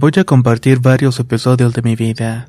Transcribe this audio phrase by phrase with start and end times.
[0.00, 2.48] Voy a compartir varios episodios de mi vida.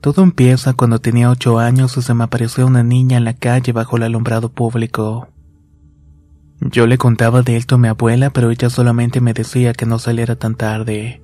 [0.00, 3.70] Todo empieza cuando tenía ocho años y se me apareció una niña en la calle
[3.70, 5.28] bajo el alumbrado público.
[6.60, 10.00] Yo le contaba de esto a mi abuela, pero ella solamente me decía que no
[10.00, 11.22] saliera tan tarde.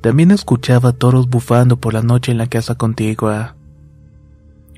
[0.00, 3.54] También escuchaba toros bufando por la noche en la casa contigua.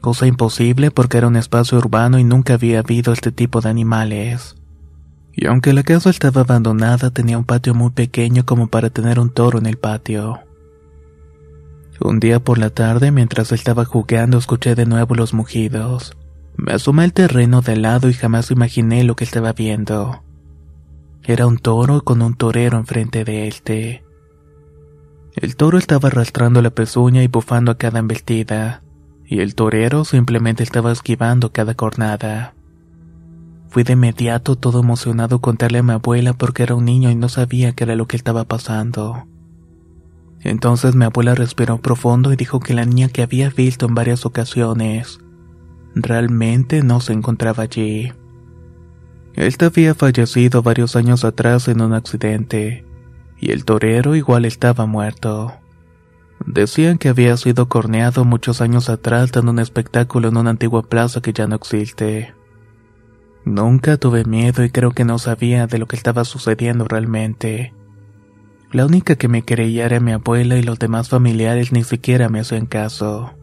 [0.03, 4.56] Cosa imposible porque era un espacio urbano y nunca había habido este tipo de animales.
[5.37, 9.31] Y aunque la casa estaba abandonada, tenía un patio muy pequeño como para tener un
[9.31, 10.41] toro en el patio.
[12.01, 16.17] Un día por la tarde, mientras estaba jugando, escuché de nuevo los mugidos.
[16.56, 20.23] Me asomé al terreno de lado y jamás imaginé lo que estaba viendo.
[21.23, 24.05] Era un toro con un torero enfrente de este.
[25.34, 28.83] El toro estaba arrastrando la pezuña y bufando a cada embestida,
[29.27, 32.56] y el torero simplemente estaba esquivando cada cornada.
[33.69, 37.28] Fui de inmediato todo emocionado contarle a mi abuela porque era un niño y no
[37.28, 39.27] sabía qué era lo que estaba pasando.
[40.41, 44.25] Entonces mi abuela respiró profundo y dijo que la niña que había visto en varias
[44.25, 45.19] ocasiones
[45.94, 48.12] realmente no se encontraba allí.
[49.34, 52.87] Esta había fallecido varios años atrás en un accidente,
[53.38, 55.53] y el torero igual estaba muerto.
[56.47, 61.21] Decían que había sido corneado muchos años atrás dando un espectáculo en una antigua plaza
[61.21, 62.35] que ya no existe.
[63.47, 67.73] Nunca tuve miedo y creo que no sabía de lo que estaba sucediendo realmente.
[68.73, 72.41] La única que me creía era mi abuela y los demás familiares ni siquiera me
[72.41, 73.34] hacían caso.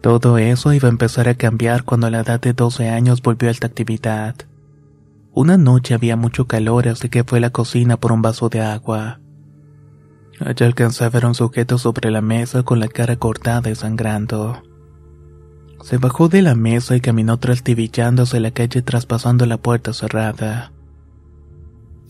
[0.00, 3.50] Todo eso iba a empezar a cambiar cuando a la edad de 12 años volvió
[3.50, 4.34] a esta actividad.
[5.34, 8.62] Una noche había mucho calor así que fue a la cocina por un vaso de
[8.62, 9.20] agua.
[10.40, 14.62] Allá alcancé a un sujeto sobre la mesa con la cara cortada y sangrando.
[15.82, 20.72] Se bajó de la mesa y caminó trastibillándose la calle traspasando la puerta cerrada.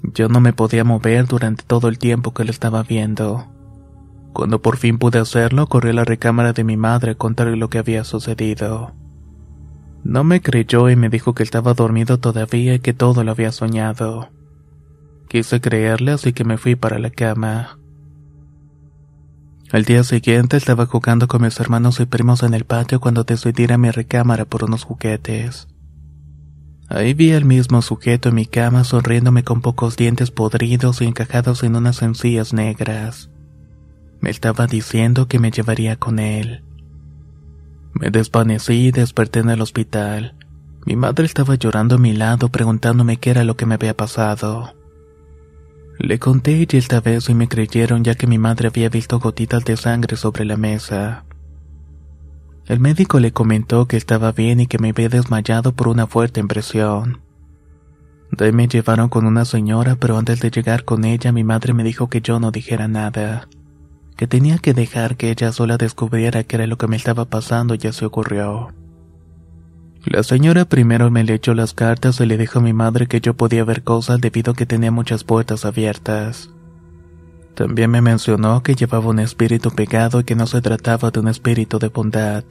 [0.02, 3.46] Yo no me podía mover durante todo el tiempo que lo estaba viendo.
[4.32, 7.68] Cuando por fin pude hacerlo, corrí a la recámara de mi madre a contarle lo
[7.68, 8.92] que había sucedido.
[10.02, 13.52] No me creyó y me dijo que estaba dormido todavía y que todo lo había
[13.52, 14.30] soñado.
[15.28, 17.79] Quise creerle así que me fui para la cama.
[19.72, 23.62] Al día siguiente estaba jugando con mis hermanos y primos en el patio cuando decidí
[23.62, 25.68] ir a mi recámara por unos juguetes.
[26.88, 31.62] Ahí vi al mismo sujeto en mi cama sonriéndome con pocos dientes podridos y encajados
[31.62, 33.30] en unas encías negras.
[34.20, 36.64] Me estaba diciendo que me llevaría con él.
[37.94, 40.34] Me desvanecí y desperté en el hospital.
[40.84, 44.74] Mi madre estaba llorando a mi lado preguntándome qué era lo que me había pasado.
[46.02, 49.66] Le conté y esta vez y me creyeron ya que mi madre había visto gotitas
[49.66, 51.26] de sangre sobre la mesa.
[52.64, 56.40] El médico le comentó que estaba bien y que me había desmayado por una fuerte
[56.40, 57.20] impresión.
[58.32, 61.84] De me llevaron con una señora, pero antes de llegar con ella mi madre me
[61.84, 63.46] dijo que yo no dijera nada,
[64.16, 67.74] que tenía que dejar que ella sola descubriera qué era lo que me estaba pasando
[67.74, 68.72] y así ocurrió.
[70.04, 73.34] La señora primero me leyó las cartas y le dijo a mi madre que yo
[73.34, 76.50] podía ver cosas debido a que tenía muchas puertas abiertas.
[77.54, 81.28] También me mencionó que llevaba un espíritu pegado y que no se trataba de un
[81.28, 82.44] espíritu de bondad.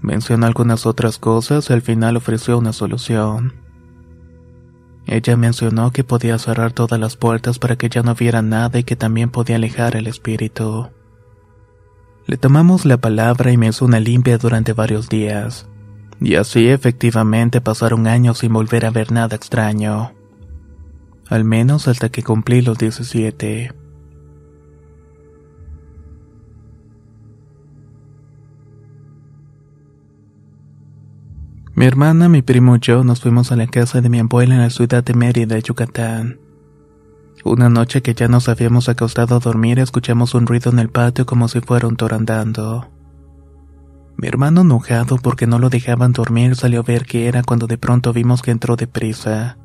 [0.00, 3.54] Mencionó algunas otras cosas y al final ofreció una solución.
[5.06, 8.84] Ella mencionó que podía cerrar todas las puertas para que ya no viera nada y
[8.84, 10.88] que también podía alejar el espíritu.
[12.26, 15.68] Le tomamos la palabra y me hizo una limpia durante varios días.
[16.24, 20.12] Y así efectivamente pasaron años sin volver a ver nada extraño.
[21.28, 23.72] al menos hasta que cumplí los 17.
[31.74, 34.60] Mi hermana, mi primo y yo nos fuimos a la casa de mi abuela en
[34.60, 36.38] la ciudad de Mérida, Yucatán.
[37.44, 41.24] Una noche que ya nos habíamos acostado a dormir, escuchamos un ruido en el patio
[41.24, 42.88] como si fuera un toro andando.
[44.16, 47.78] Mi hermano, enojado porque no lo dejaban dormir, salió a ver qué era cuando de
[47.78, 49.58] pronto vimos que entró deprisa.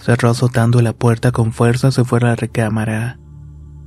[0.00, 3.18] Cerró azotando la puerta con fuerza, se fue a la recámara.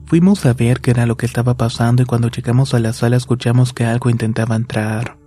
[0.06, 3.16] Fuimos a ver qué era lo que estaba pasando y cuando llegamos a la sala
[3.16, 5.18] escuchamos que algo intentaba entrar.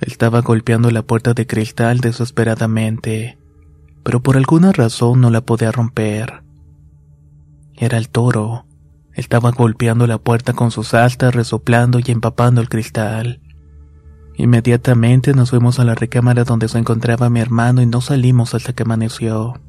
[0.00, 3.38] Estaba golpeando la puerta de cristal desesperadamente,
[4.02, 6.42] pero por alguna razón no la podía romper.
[7.74, 8.64] Era el toro.
[9.20, 13.42] Estaba golpeando la puerta con sus astas, resoplando y empapando el cristal.
[14.34, 18.72] Inmediatamente nos fuimos a la recámara donde se encontraba mi hermano y no salimos hasta
[18.72, 19.60] que amaneció.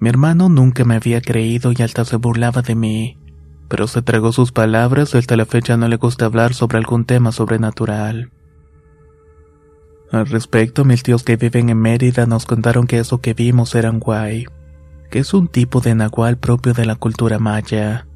[0.00, 3.16] Mi hermano nunca me había creído y hasta se burlaba de mí,
[3.70, 7.06] pero se tragó sus palabras y hasta la fecha no le gusta hablar sobre algún
[7.06, 8.32] tema sobrenatural.
[10.12, 13.90] Al respecto, mis tíos que viven en Mérida nos contaron que eso que vimos era
[13.90, 14.44] un guay,
[15.10, 18.06] que es un tipo de nahual propio de la cultura maya.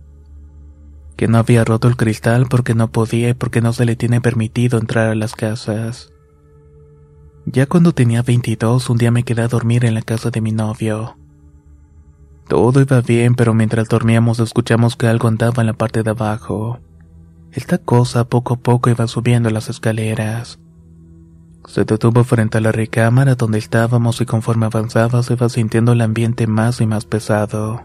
[1.21, 4.23] Que no había roto el cristal porque no podía y porque no se le tiene
[4.23, 6.15] permitido entrar a las casas.
[7.45, 10.51] Ya cuando tenía 22, un día me quedé a dormir en la casa de mi
[10.51, 11.19] novio.
[12.49, 16.81] Todo iba bien, pero mientras dormíamos escuchamos que algo andaba en la parte de abajo.
[17.53, 20.59] Esta cosa poco a poco iba subiendo las escaleras.
[21.67, 26.01] Se detuvo frente a la recámara donde estábamos y conforme avanzaba se iba sintiendo el
[26.01, 27.83] ambiente más y más pesado.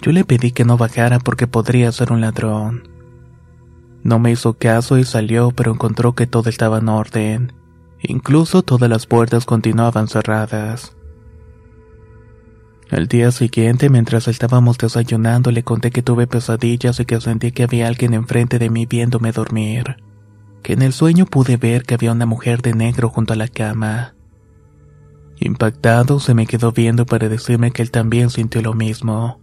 [0.00, 2.88] Yo le pedí que no bajara porque podría ser un ladrón.
[4.02, 7.52] No me hizo caso y salió, pero encontró que todo estaba en orden.
[8.00, 10.96] Incluso todas las puertas continuaban cerradas.
[12.90, 17.64] Al día siguiente, mientras estábamos desayunando, le conté que tuve pesadillas y que sentí que
[17.64, 19.96] había alguien enfrente de mí viéndome dormir
[20.62, 23.48] que en el sueño pude ver que había una mujer de negro junto a la
[23.48, 24.14] cama.
[25.40, 29.40] Impactado se me quedó viendo para decirme que él también sintió lo mismo,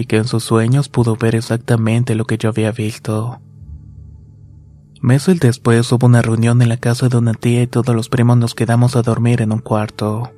[0.00, 3.38] y que en sus sueños pudo ver exactamente lo que yo había visto.
[5.02, 8.38] Meses después hubo una reunión en la casa de una tía y todos los primos
[8.38, 10.30] nos quedamos a dormir en un cuarto.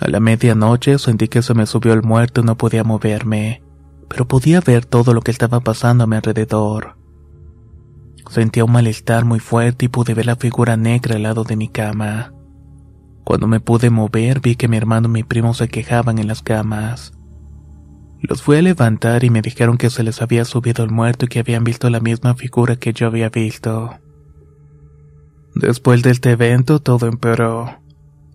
[0.00, 3.62] A la medianoche sentí que se me subió el muerto y no podía moverme,
[4.08, 6.96] pero podía ver todo lo que estaba pasando a mi alrededor.
[8.30, 11.68] Sentía un malestar muy fuerte y pude ver la figura negra al lado de mi
[11.68, 12.32] cama.
[13.24, 16.40] Cuando me pude mover vi que mi hermano y mi primo se quejaban en las
[16.40, 17.12] camas.
[18.20, 21.28] Los fui a levantar y me dijeron que se les había subido el muerto y
[21.28, 23.98] que habían visto la misma figura que yo había visto.
[25.54, 27.80] Después de este evento todo empeoró.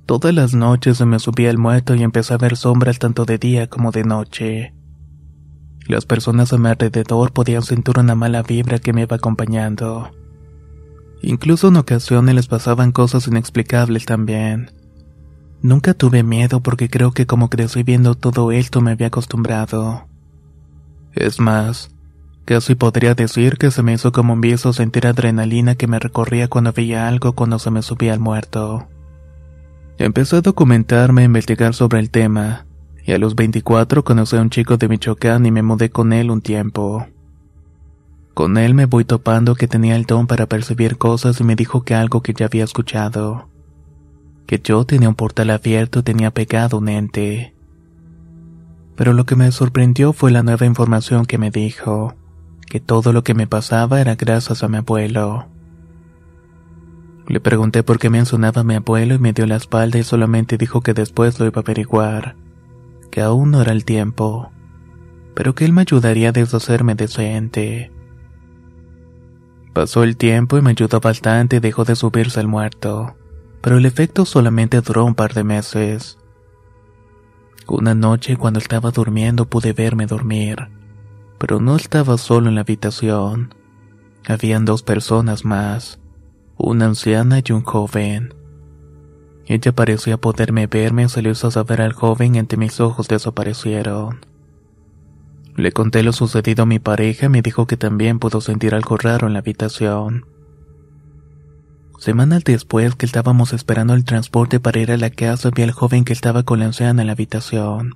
[0.06, 3.38] Todas las noches se me subía el muerto y empecé a ver sombras tanto de
[3.38, 4.74] día como de noche.
[5.88, 10.12] Las personas a mi alrededor podían sentir una mala vibra que me iba acompañando.
[11.22, 14.72] Incluso en ocasiones les pasaban cosas inexplicables también.
[15.64, 20.10] Nunca tuve miedo porque creo que como crecí viendo todo esto me había acostumbrado.
[21.14, 21.90] Es más,
[22.44, 26.50] casi podría decir que se me hizo como un viso sentir adrenalina que me recorría
[26.50, 28.90] cuando veía algo cuando se me subía al muerto.
[29.98, 32.66] Empecé a documentarme e investigar sobre el tema,
[33.06, 36.30] y a los 24 conocí a un chico de Michoacán y me mudé con él
[36.30, 37.08] un tiempo.
[38.34, 41.84] Con él me voy topando que tenía el don para percibir cosas y me dijo
[41.84, 43.53] que algo que ya había escuchado.
[44.46, 47.56] Que yo tenía un portal abierto y tenía pegado un ente.
[48.96, 52.16] Pero lo que me sorprendió fue la nueva información que me dijo,
[52.68, 55.48] que todo lo que me pasaba era gracias a mi abuelo.
[57.28, 60.58] Le pregunté por qué mencionaba a mi abuelo y me dio la espalda y solamente
[60.58, 62.36] dijo que después lo iba a averiguar
[63.14, 64.52] que aún no era el tiempo,
[65.36, 67.92] pero que él me ayudaría a deshacerme de ese ente.
[69.72, 73.16] Pasó el tiempo y me ayudó bastante y dejó de subirse el muerto,
[73.64, 76.20] pero el efecto solamente duró un par de meses.
[77.66, 80.68] Una noche cuando estaba durmiendo pude verme dormir,
[81.40, 83.56] pero no estaba solo en la habitación.
[84.28, 86.02] Habían dos personas más,
[86.58, 88.34] una anciana y un joven.
[89.46, 94.26] Ella parecía poderme verme y salió a saber al joven entre mis ojos desaparecieron.
[95.56, 98.98] Le conté lo sucedido a mi pareja y me dijo que también pudo sentir algo
[98.98, 100.33] raro en la habitación.
[102.04, 106.04] Semanas después que estábamos esperando el transporte para ir a la casa vi al joven
[106.04, 107.96] que estaba con la anciana en la habitación.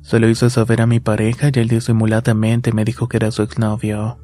[0.00, 3.42] Se lo hice saber a mi pareja y él disimuladamente me dijo que era su
[3.42, 4.18] exnovio.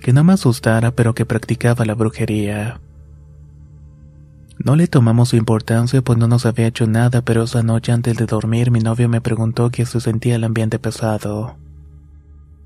[0.00, 2.80] Que no me asustara pero que practicaba la brujería.
[4.58, 8.26] No le tomamos importancia pues no nos había hecho nada, pero esa noche antes de
[8.26, 11.58] dormir mi novio me preguntó que se sentía el ambiente pesado.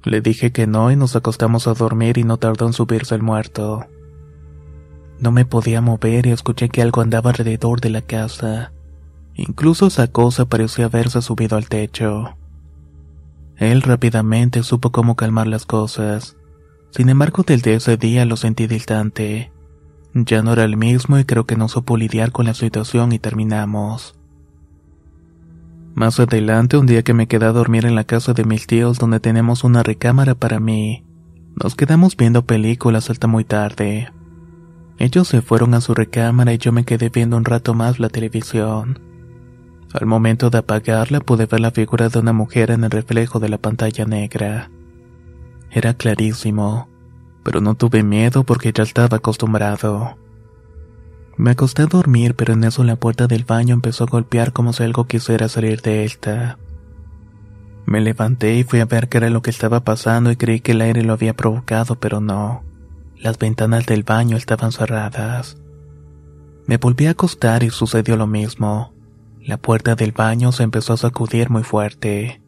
[0.05, 3.23] Le dije que no y nos acostamos a dormir y no tardó en subirse el
[3.23, 3.87] muerto.
[5.21, 8.73] No me podía mover y escuché que algo andaba alrededor de la casa.
[9.35, 12.37] Incluso esa cosa parecía haberse subido al techo.
[13.57, 16.37] Él rápidamente supo cómo calmar las cosas.
[16.91, 19.53] Sin embargo, desde ese día lo sentí distante.
[20.15, 23.19] Ya no era el mismo y creo que no supo lidiar con la situación y
[23.19, 24.15] terminamos.
[25.95, 28.99] Más adelante, un día que me quedé a dormir en la casa de mis tíos
[28.99, 31.05] donde tenemos una recámara para mí,
[31.63, 34.11] nos quedamos viendo películas hasta muy tarde.
[35.01, 38.11] Ellos se fueron a su recámara y yo me quedé viendo un rato más la
[38.11, 39.01] televisión.
[39.95, 43.49] Al momento de apagarla pude ver la figura de una mujer en el reflejo de
[43.49, 44.71] la pantalla negra.
[45.71, 46.87] Era clarísimo,
[47.43, 50.19] pero no tuve miedo porque ya estaba acostumbrado.
[51.39, 54.75] Me acosté a dormir, pero en eso la puerta del baño empezó a golpear como
[54.75, 56.59] si algo quisiera salir de esta.
[57.87, 60.73] Me levanté y fui a ver qué era lo que estaba pasando y creí que
[60.73, 62.69] el aire lo había provocado, pero no.
[63.21, 65.59] Las ventanas del baño estaban cerradas.
[66.67, 68.95] Me volví a acostar y sucedió lo mismo.
[69.43, 72.41] La puerta del baño se empezó a sacudir muy fuerte.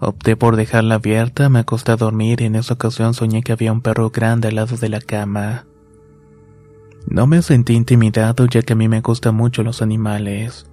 [0.00, 3.72] Opté por dejarla abierta, me acosté a dormir y en esa ocasión soñé que había
[3.72, 5.66] un perro grande al lado de la cama.
[7.06, 10.66] No me sentí intimidado ya que a mí me gustan mucho los animales,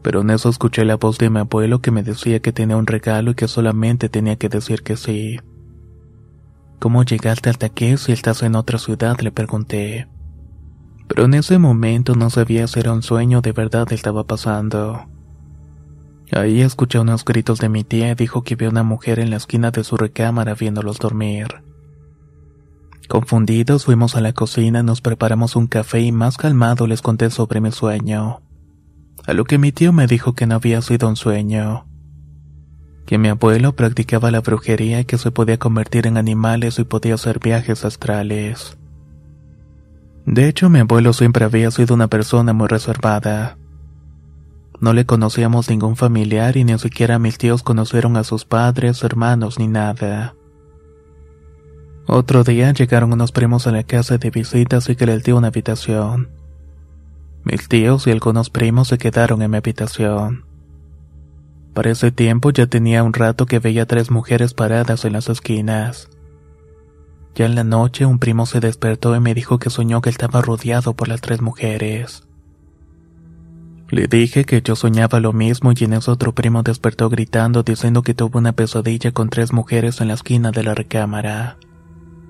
[0.00, 2.86] pero en eso escuché la voz de mi abuelo que me decía que tenía un
[2.86, 5.38] regalo y que solamente tenía que decir que sí.
[6.82, 9.16] ¿Cómo llegaste hasta aquí si estás en otra ciudad?
[9.20, 10.08] le pregunté.
[11.06, 15.06] Pero en ese momento no sabía si era un sueño de verdad estaba pasando.
[16.32, 19.36] Ahí escuché unos gritos de mi tía y dijo que vio una mujer en la
[19.36, 21.62] esquina de su recámara viéndolos dormir.
[23.08, 27.60] Confundidos fuimos a la cocina, nos preparamos un café y más calmado les conté sobre
[27.60, 28.40] mi sueño.
[29.24, 31.86] A lo que mi tío me dijo que no había sido un sueño,
[33.06, 37.14] que mi abuelo practicaba la brujería y que se podía convertir en animales y podía
[37.14, 38.76] hacer viajes astrales.
[40.24, 43.58] De hecho, mi abuelo siempre había sido una persona muy reservada.
[44.80, 49.58] No le conocíamos ningún familiar y ni siquiera mis tíos conocieron a sus padres, hermanos
[49.58, 50.34] ni nada.
[52.06, 55.48] Otro día llegaron unos primos a la casa de visitas y que les dio una
[55.48, 56.30] habitación.
[57.44, 60.44] Mis tíos y algunos primos se quedaron en mi habitación.
[61.74, 66.10] Para ese tiempo ya tenía un rato que veía tres mujeres paradas en las esquinas.
[67.34, 70.42] Ya en la noche un primo se despertó y me dijo que soñó que estaba
[70.42, 72.24] rodeado por las tres mujeres.
[73.88, 78.02] Le dije que yo soñaba lo mismo y en eso otro primo despertó gritando diciendo
[78.02, 81.56] que tuvo una pesadilla con tres mujeres en la esquina de la recámara.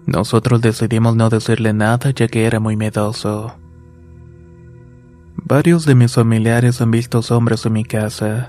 [0.07, 3.57] Nosotros decidimos no decirle nada ya que era muy miedoso.
[5.37, 8.49] Varios de mis familiares han visto hombres en mi casa.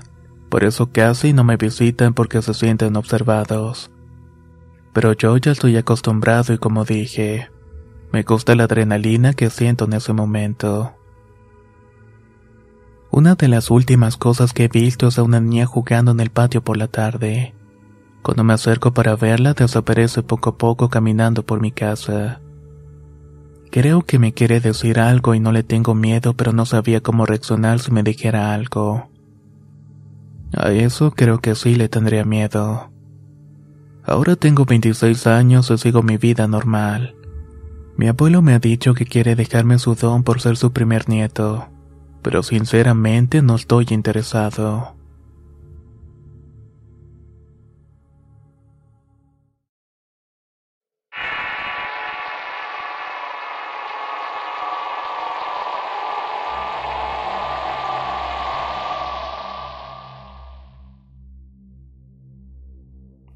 [0.54, 3.90] Por eso casi no me visitan porque se sienten observados.
[4.92, 7.50] Pero yo ya estoy acostumbrado y como dije,
[8.12, 10.94] me gusta la adrenalina que siento en ese momento.
[13.10, 16.30] Una de las últimas cosas que he visto es a una niña jugando en el
[16.30, 17.52] patio por la tarde.
[18.22, 22.40] Cuando me acerco para verla, desaparece poco a poco caminando por mi casa.
[23.72, 27.26] Creo que me quiere decir algo y no le tengo miedo, pero no sabía cómo
[27.26, 29.08] reaccionar si me dijera algo.
[30.56, 32.90] A eso creo que sí le tendría miedo.
[34.04, 37.14] Ahora tengo 26 años y sigo mi vida normal.
[37.96, 41.68] Mi abuelo me ha dicho que quiere dejarme su don por ser su primer nieto,
[42.22, 44.96] pero sinceramente no estoy interesado.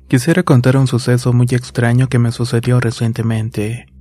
[0.09, 3.93] Quisiera contar un suceso muy extraño que me sucedió recientemente.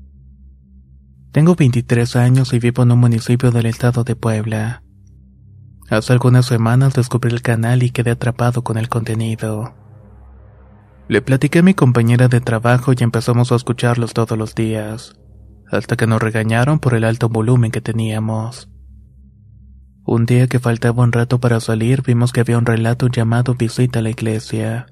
[1.33, 4.83] Tengo 23 años y vivo en un municipio del estado de Puebla.
[5.89, 9.75] Hace algunas semanas descubrí el canal y quedé atrapado con el contenido.
[11.09, 15.13] Le platiqué a mi compañera de trabajo y empezamos a escucharlos todos los días,
[15.69, 18.69] hasta que nos regañaron por el alto volumen que teníamos.
[20.05, 23.99] Un día que faltaba un rato para salir vimos que había un relato llamado Visita
[23.99, 24.87] a la iglesia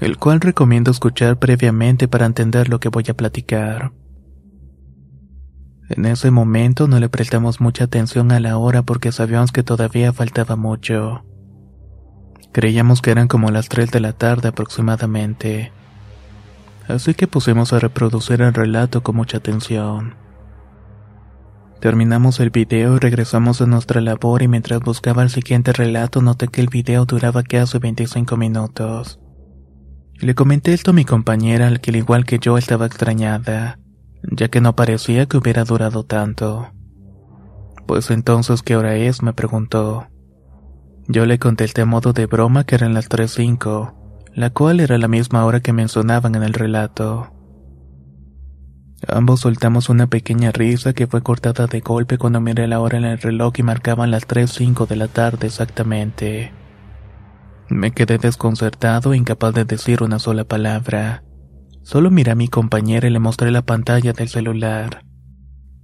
[0.00, 3.92] el cual recomiendo escuchar previamente para entender lo que voy a platicar.
[5.90, 10.12] En ese momento no le prestamos mucha atención a la hora porque sabíamos que todavía
[10.12, 11.24] faltaba mucho.
[12.52, 15.72] Creíamos que eran como las 3 de la tarde aproximadamente.
[16.88, 20.14] Así que pusimos a reproducir el relato con mucha atención.
[21.80, 26.48] Terminamos el video y regresamos a nuestra labor y mientras buscaba el siguiente relato noté
[26.48, 29.18] que el video duraba casi 25 minutos.
[30.20, 33.78] Le comenté esto a mi compañera, al que al igual que yo estaba extrañada,
[34.22, 36.72] ya que no parecía que hubiera durado tanto.
[37.86, 39.22] Pues entonces, ¿qué hora es?
[39.22, 40.08] me preguntó.
[41.08, 43.94] Yo le contesté a modo de broma que eran las 3.05,
[44.34, 47.32] la cual era la misma hora que mencionaban en el relato.
[49.08, 53.06] Ambos soltamos una pequeña risa que fue cortada de golpe cuando miré la hora en
[53.06, 56.59] el reloj y marcaban las 3.05 de la tarde exactamente.
[57.70, 61.24] Me quedé desconcertado e incapaz de decir una sola palabra.
[61.82, 65.04] Solo miré a mi compañera y le mostré la pantalla del celular.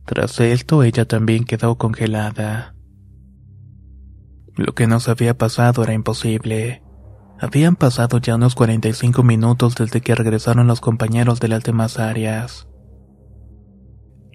[0.04, 2.74] Tras esto, ella también quedó congelada.
[4.54, 6.82] Lo que nos había pasado era imposible.
[7.40, 12.66] Habían pasado ya unos 45 minutos desde que regresaron los compañeros de las demás áreas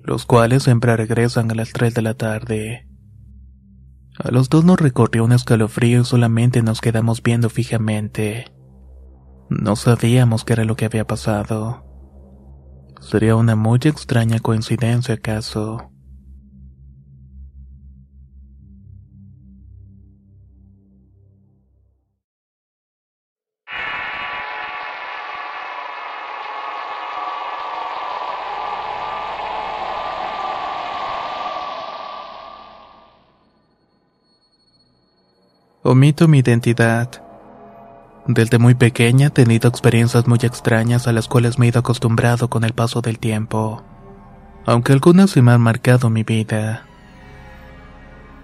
[0.04, 2.88] los cuales siempre regresan a las 3 de la tarde.
[4.18, 8.52] A los dos nos recorrió un escalofrío y solamente nos quedamos viendo fijamente.
[9.50, 11.86] No sabíamos qué era lo que había pasado.
[13.00, 15.91] Sería una muy extraña coincidencia acaso.
[35.84, 37.10] Omito mi identidad.
[38.28, 42.52] Desde muy pequeña he tenido experiencias muy extrañas a las cuales me he ido acostumbrado
[42.52, 43.82] con el paso del tiempo,
[44.68, 46.86] aunque algunas se me han marcado mi vida.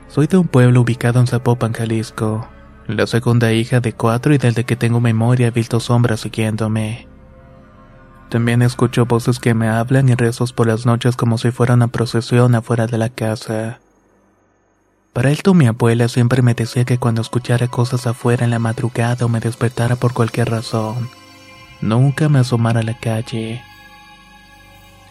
[0.08, 2.48] Soy de un pueblo ubicado en Zapopan, Jalisco,
[2.88, 7.08] la segunda hija de cuatro y desde que tengo memoria he visto sombras siguiéndome.
[8.30, 11.90] También escucho voces que me hablan y rezos por las noches como si fuera una
[11.90, 13.80] procesión afuera de la casa.
[15.18, 19.26] Para esto mi abuela siempre me decía que cuando escuchara cosas afuera en la madrugada
[19.26, 21.10] o me despertara por cualquier razón,
[21.82, 23.64] nunca me asomara a la calle.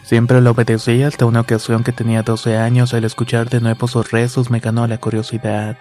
[0.03, 4.09] Siempre lo obedecía hasta una ocasión que tenía 12 años al escuchar de nuevo sus
[4.09, 5.75] rezos me ganó la curiosidad.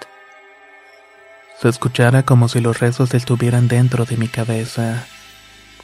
[1.61, 5.07] Se escuchara como si los rezos estuvieran dentro de mi cabeza.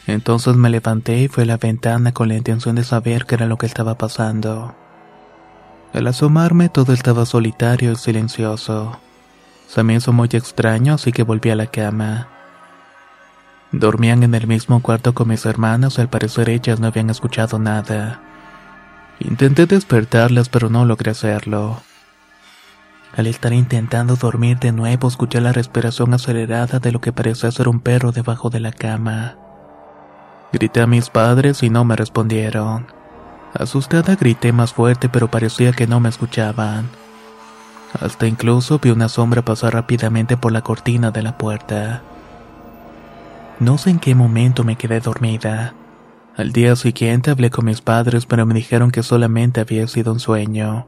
[0.08, 3.46] Entonces me levanté y fui a la ventana con la intención de saber qué era
[3.46, 4.74] lo que estaba pasando.
[5.92, 8.98] Al asomarme todo estaba solitario y silencioso.
[9.68, 12.28] Se me hizo muy extraño, así que volví a la cama.
[13.72, 18.20] Dormían en el mismo cuarto con mis hermanas, al parecer ellas no habían escuchado nada.
[19.20, 21.80] Intenté despertarlas, pero no logré hacerlo.
[23.14, 27.68] Al estar intentando dormir de nuevo, escuché la respiración acelerada de lo que parecía ser
[27.68, 29.36] un perro debajo de la cama.
[30.52, 33.01] Grité a mis padres y no me respondieron.
[33.54, 36.88] Asustada grité más fuerte pero parecía que no me escuchaban.
[38.00, 42.02] Hasta incluso vi una sombra pasar rápidamente por la cortina de la puerta.
[43.60, 45.74] No sé en qué momento me quedé dormida.
[46.36, 50.20] Al día siguiente hablé con mis padres pero me dijeron que solamente había sido un
[50.20, 50.86] sueño.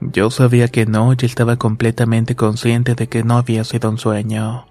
[0.00, 4.66] Yo sabía que no y estaba completamente consciente de que no había sido un sueño.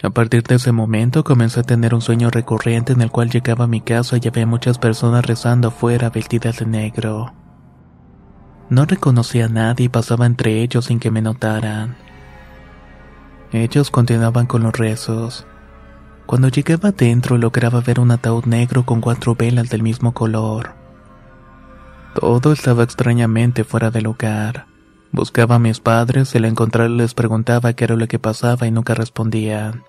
[0.00, 3.64] A partir de ese momento comencé a tener un sueño recurrente en el cual llegaba
[3.64, 7.34] a mi casa y había muchas personas rezando afuera vestidas de negro.
[8.70, 11.96] No reconocía a nadie y pasaba entre ellos sin que me notaran.
[13.50, 15.46] Ellos continuaban con los rezos.
[16.26, 20.74] Cuando llegaba adentro lograba ver un ataúd negro con cuatro velas del mismo color.
[22.14, 24.66] Todo estaba extrañamente fuera de lugar.
[25.10, 28.70] Buscaba a mis padres y al encontrarlos les preguntaba qué era lo que pasaba y
[28.70, 29.84] nunca respondían.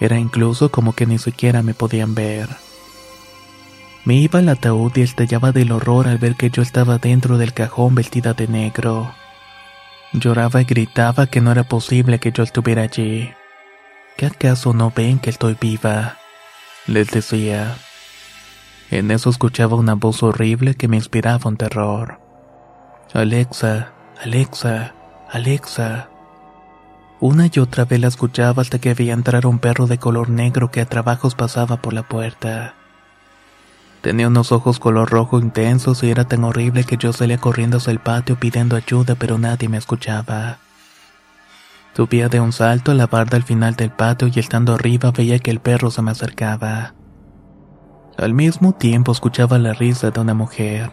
[0.00, 2.48] Era incluso como que ni siquiera me podían ver.
[4.04, 7.52] Me iba al ataúd y estallaba del horror al ver que yo estaba dentro del
[7.52, 9.12] cajón vestida de negro.
[10.12, 13.30] Lloraba y gritaba que no era posible que yo estuviera allí.
[14.16, 16.16] ¿Qué acaso no ven que estoy viva?
[16.86, 17.76] Les decía.
[18.90, 22.18] En eso escuchaba una voz horrible que me inspiraba un terror.
[23.12, 24.94] Alexa, Alexa,
[25.30, 26.08] Alexa.
[27.20, 30.72] Una y otra vez la escuchaba hasta que veía entrar un perro de color negro
[30.72, 32.74] que a trabajos pasaba por la puerta.
[34.00, 37.92] Tenía unos ojos color rojo intensos y era tan horrible que yo salía corriendo hacia
[37.92, 40.58] el patio pidiendo ayuda pero nadie me escuchaba.
[41.94, 45.38] Subía de un salto a la barda al final del patio y estando arriba veía
[45.38, 46.92] que el perro se me acercaba.
[48.16, 50.90] Al mismo tiempo escuchaba la risa de una mujer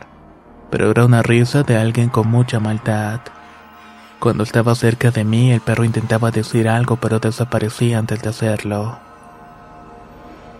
[0.69, 3.21] pero era una risa de alguien con mucha maldad.
[4.19, 8.99] Cuando estaba cerca de mí, el perro intentaba decir algo, pero desaparecía antes de hacerlo.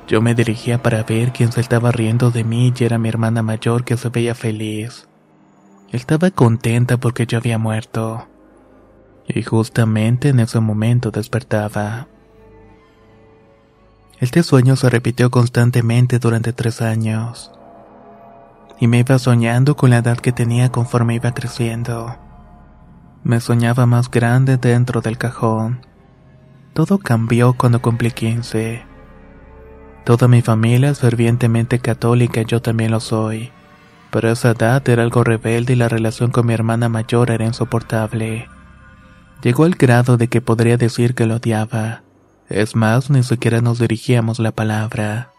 [0.08, 3.42] Yo me dirigía para ver quién se estaba riendo de mí y era mi hermana
[3.42, 5.08] mayor que se veía feliz.
[5.92, 8.28] Estaba contenta porque yo había muerto.
[9.28, 12.08] Y justamente en ese momento despertaba.
[14.20, 17.55] Este sueño se repitió constantemente durante tres años.
[18.80, 22.18] Y me iba soñando con la edad que tenía conforme iba creciendo.
[23.24, 25.86] Me soñaba más grande dentro del cajón.
[26.74, 28.84] Todo cambió cuando cumplí 15.
[30.04, 33.52] Toda mi familia es fervientemente católica yo también lo soy.
[34.12, 38.48] Pero esa edad era algo rebelde y la relación con mi hermana mayor era insoportable.
[39.42, 42.04] Llegó al grado de que podría decir que lo odiaba.
[42.50, 45.32] Es más, ni siquiera nos dirigíamos la palabra.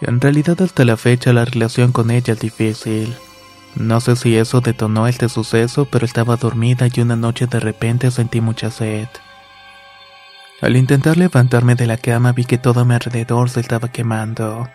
[0.00, 3.16] En realidad hasta la fecha la relación con ella es difícil.
[3.76, 8.10] No sé si eso detonó este suceso, pero estaba dormida y una noche de repente
[8.10, 9.08] sentí mucha sed.
[10.60, 14.68] Al intentar levantarme de la cama vi que todo a mi alrededor se estaba quemando.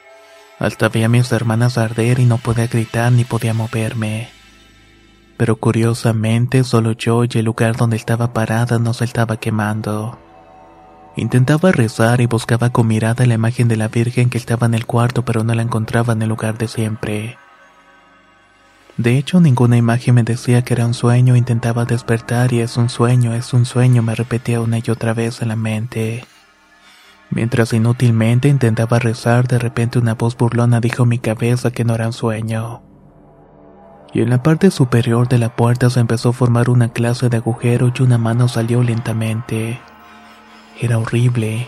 [0.59, 4.29] Hasta vi a mis hermanas arder y no podía gritar ni podía moverme.
[5.37, 10.19] Pero curiosamente solo yo y el lugar donde estaba parada no se estaba quemando.
[11.15, 14.85] Intentaba rezar y buscaba con mirada la imagen de la Virgen que estaba en el
[14.85, 17.37] cuarto pero no la encontraba en el lugar de siempre.
[18.97, 22.89] De hecho, ninguna imagen me decía que era un sueño, intentaba despertar y es un
[22.89, 26.25] sueño, es un sueño, me repetía una y otra vez en la mente.
[27.29, 31.95] Mientras inútilmente intentaba rezar, de repente una voz burlona dijo en mi cabeza que no
[31.95, 32.83] era un sueño.
[34.13, 37.37] Y en la parte superior de la puerta se empezó a formar una clase de
[37.37, 39.79] agujero y una mano salió lentamente.
[40.81, 41.67] Era horrible.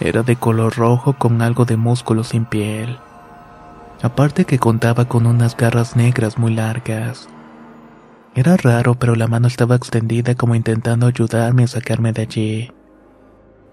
[0.00, 2.98] Era de color rojo con algo de músculo sin piel.
[4.02, 7.26] Aparte que contaba con unas garras negras muy largas.
[8.34, 12.72] Era raro, pero la mano estaba extendida como intentando ayudarme a sacarme de allí.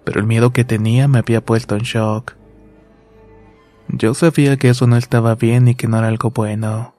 [0.05, 2.35] Pero el miedo que tenía me había puesto en shock.
[3.89, 6.95] Yo sabía que eso no estaba bien y que no era algo bueno.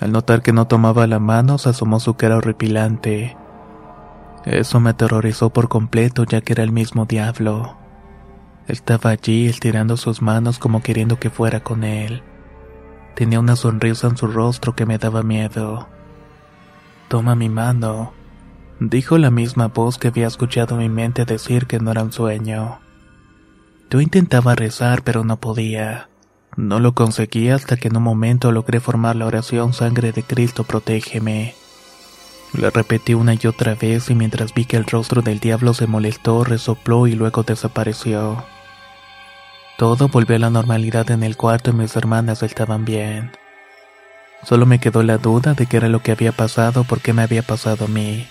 [0.00, 3.36] Al notar que no tomaba la mano, se asomó su cara horripilante.
[4.48, 7.76] Eso me aterrorizó por completo ya que era el mismo diablo.
[8.66, 12.22] Estaba allí estirando sus manos como queriendo que fuera con él.
[13.14, 15.86] Tenía una sonrisa en su rostro que me daba miedo.
[17.08, 18.14] Toma mi mano,
[18.80, 22.80] dijo la misma voz que había escuchado mi mente decir que no era un sueño.
[23.90, 26.08] Yo intentaba rezar pero no podía.
[26.56, 30.64] No lo conseguí hasta que en un momento logré formar la oración Sangre de Cristo
[30.64, 31.54] protégeme.
[32.54, 35.86] La repetí una y otra vez y mientras vi que el rostro del diablo se
[35.86, 38.44] molestó, resopló y luego desapareció.
[39.76, 43.32] Todo volvió a la normalidad en el cuarto y mis hermanas estaban bien.
[44.42, 47.22] Solo me quedó la duda de qué era lo que había pasado, por qué me
[47.22, 48.26] había pasado a mí.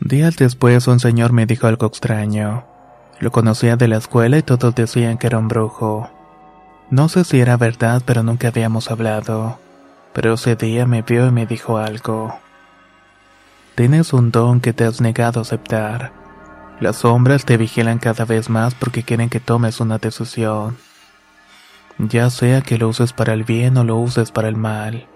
[0.00, 2.64] Días después un señor me dijo algo extraño.
[3.18, 6.10] Lo conocía de la escuela y todos decían que era un brujo.
[6.90, 9.58] No sé si era verdad, pero nunca habíamos hablado.
[10.12, 12.38] Pero ese día me vio y me dijo algo.
[13.76, 16.10] Tienes un don que te has negado a aceptar.
[16.80, 20.78] Las sombras te vigilan cada vez más porque quieren que tomes una decisión.
[21.98, 25.06] Ya sea que lo uses para el bien o lo uses para el mal.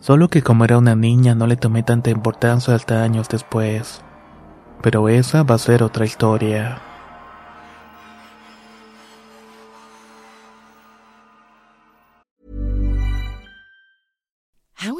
[0.00, 4.00] Solo que como era una niña no le tomé tanta importancia hasta años después.
[4.80, 6.80] Pero esa va a ser otra historia.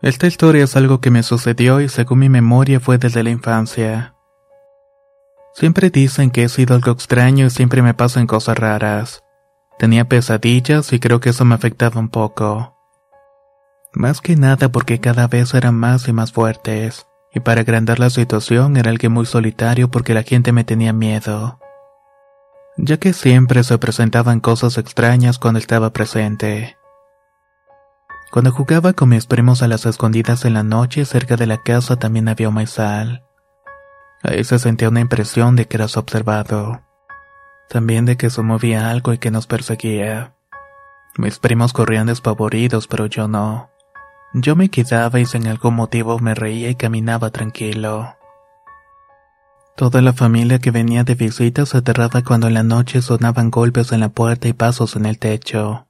[0.00, 4.14] Esta historia es algo que me sucedió y según mi memoria fue desde la infancia.
[5.54, 9.24] Siempre dicen que he sido algo extraño y siempre me pasan cosas raras.
[9.76, 12.76] Tenía pesadillas y creo que eso me afectaba un poco.
[13.92, 18.10] Más que nada porque cada vez eran más y más fuertes, y para agrandar la
[18.10, 21.58] situación era alguien muy solitario porque la gente me tenía miedo.
[22.76, 26.77] Ya que siempre se presentaban cosas extrañas cuando estaba presente.
[28.30, 31.96] Cuando jugaba con mis primos a las escondidas en la noche, cerca de la casa
[31.96, 33.24] también había un maizal.
[34.22, 36.82] Ahí se sentía una impresión de que eras observado.
[37.70, 40.34] También de que se movía algo y que nos perseguía.
[41.16, 43.70] Mis primos corrían despavoridos, pero yo no.
[44.34, 48.14] Yo me quedaba y sin algún motivo me reía y caminaba tranquilo.
[49.74, 53.92] Toda la familia que venía de visita se aterraba cuando en la noche sonaban golpes
[53.92, 55.87] en la puerta y pasos en el techo.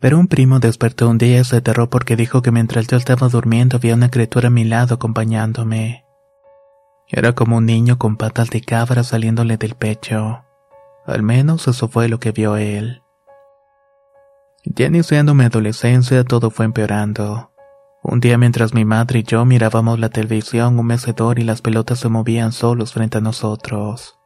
[0.00, 3.28] Pero un primo despertó un día y se aterró porque dijo que mientras yo estaba
[3.28, 6.06] durmiendo había una criatura a mi lado acompañándome.
[7.06, 10.44] Era como un niño con patas de cabra saliéndole del pecho.
[11.06, 13.02] Al menos eso fue lo que vio él.
[14.64, 17.52] Ya iniciando mi adolescencia todo fue empeorando.
[18.02, 21.98] Un día mientras mi madre y yo mirábamos la televisión, un mecedor y las pelotas
[21.98, 24.18] se movían solos frente a nosotros.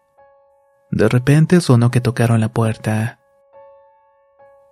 [0.92, 3.18] De repente sonó que tocaron la puerta.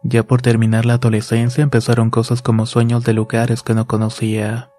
[0.04, 4.70] Ya por terminar la adolescencia empezaron cosas como sueños de lugares que no conocía,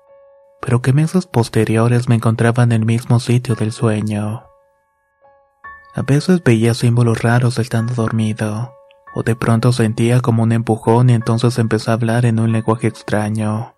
[0.61, 4.43] pero que meses posteriores me encontraba en el mismo sitio del sueño.
[5.95, 8.73] A veces veía símbolos raros estando dormido,
[9.15, 12.87] o de pronto sentía como un empujón y entonces empecé a hablar en un lenguaje
[12.87, 13.75] extraño.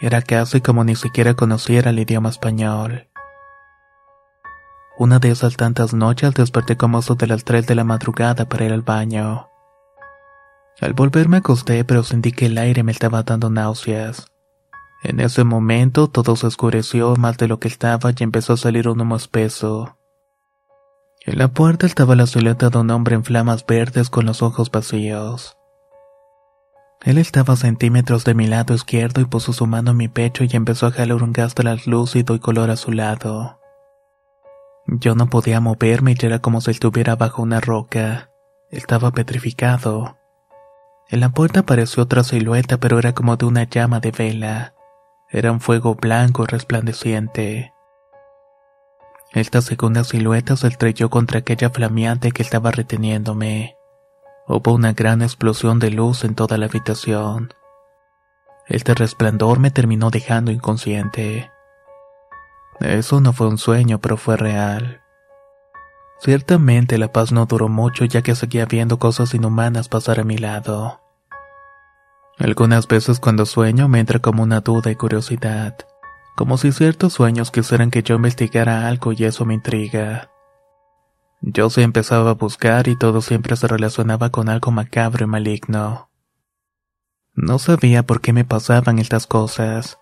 [0.00, 3.08] Era casi como ni siquiera conociera el idioma español.
[4.98, 8.64] Una de esas tantas noches desperté como eso de las 3 de la madrugada para
[8.64, 9.51] ir al baño.
[10.80, 14.26] Al volver me acosté, pero sentí que el aire me estaba dando náuseas.
[15.02, 18.88] En ese momento todo se oscureció más de lo que estaba y empezó a salir
[18.88, 19.98] un humo espeso.
[21.24, 24.70] En la puerta estaba la silueta de un hombre en flamas verdes con los ojos
[24.70, 25.56] vacíos.
[27.04, 30.44] Él estaba a centímetros de mi lado izquierdo y puso su mano en mi pecho
[30.44, 31.54] y empezó a jalar un gas
[31.86, 33.58] lúcido y color azulado.
[34.86, 38.30] Yo no podía moverme y era como si estuviera bajo una roca.
[38.70, 40.16] Estaba petrificado.
[41.12, 44.72] En la puerta apareció otra silueta, pero era como de una llama de vela.
[45.28, 47.74] Era un fuego blanco resplandeciente.
[49.34, 53.76] Esta segunda silueta se estrelló contra aquella flameante que estaba reteniéndome.
[54.48, 57.52] Hubo una gran explosión de luz en toda la habitación.
[58.66, 61.50] Este resplandor me terminó dejando inconsciente.
[62.80, 65.02] Eso no fue un sueño, pero fue real.
[66.20, 70.38] Ciertamente la paz no duró mucho ya que seguía viendo cosas inhumanas pasar a mi
[70.38, 71.01] lado.
[72.42, 75.76] Algunas veces cuando sueño me entra como una duda y curiosidad,
[76.34, 80.28] como si ciertos sueños quisieran que yo investigara algo y eso me intriga.
[81.40, 86.10] Yo se empezaba a buscar y todo siempre se relacionaba con algo macabro y maligno.
[87.32, 90.00] No sabía por qué me pasaban estas cosas.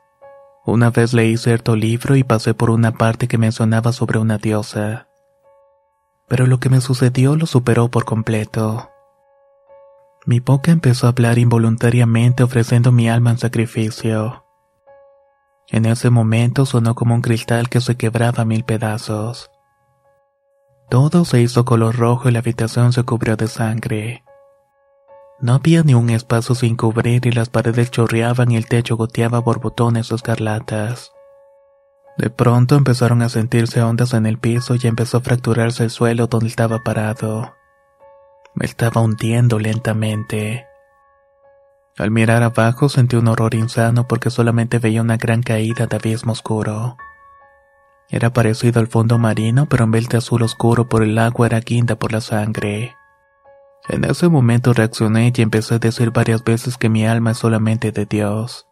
[0.65, 5.09] Una vez leí cierto libro y pasé por una parte que mencionaba sobre una diosa.
[6.27, 8.90] Pero lo que me sucedió lo superó por completo.
[10.31, 14.45] Mi boca empezó a hablar involuntariamente ofreciendo mi alma en sacrificio.
[15.67, 19.51] En ese momento sonó como un cristal que se quebraba a mil pedazos.
[20.89, 24.23] Todo se hizo color rojo y la habitación se cubrió de sangre.
[25.41, 29.41] No había ni un espacio sin cubrir y las paredes chorreaban y el techo goteaba
[29.41, 31.11] borbotones escarlatas.
[32.19, 36.29] De pronto empezaron a sentirse ondas en el piso y empezó a fracturarse el suelo
[36.29, 37.57] donde estaba parado.
[38.55, 40.67] Me estaba hundiendo lentamente.
[41.99, 46.33] Al mirar abajo sentí un horror insano porque solamente veía una gran caída de abismo
[46.33, 46.97] oscuro.
[48.09, 51.61] Era parecido al fondo marino, pero en vez de azul oscuro por el agua era
[51.61, 52.97] guinda por la sangre.
[53.89, 57.93] En ese momento reaccioné y empecé a decir varias veces que mi alma es solamente
[57.93, 58.67] de Dios.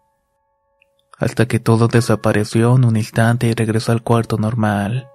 [1.19, 5.09] Hasta que todo desapareció en un instante y regresó al cuarto normal.